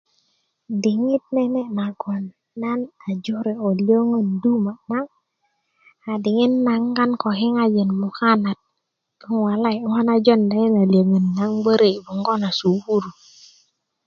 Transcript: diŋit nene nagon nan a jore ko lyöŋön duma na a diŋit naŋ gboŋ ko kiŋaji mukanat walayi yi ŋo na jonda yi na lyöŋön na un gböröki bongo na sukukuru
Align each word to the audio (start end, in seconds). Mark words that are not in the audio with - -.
diŋit 0.81 1.23
nene 1.35 1.61
nagon 1.77 2.23
nan 2.61 2.79
a 3.07 3.09
jore 3.23 3.53
ko 3.61 3.69
lyöŋön 3.85 4.27
duma 4.43 4.73
na 4.89 4.99
a 6.11 6.13
diŋit 6.23 6.53
naŋ 6.65 6.81
gboŋ 6.95 7.11
ko 7.21 7.29
kiŋaji 7.39 7.81
mukanat 8.01 8.59
walayi 9.45 9.79
yi 9.81 9.85
ŋo 9.91 10.01
na 10.07 10.15
jonda 10.25 10.55
yi 10.61 10.69
na 10.75 10.83
lyöŋön 10.93 11.25
na 11.35 11.43
un 11.51 11.59
gböröki 11.63 11.99
bongo 12.05 12.33
na 12.43 12.49
sukukuru 12.59 13.09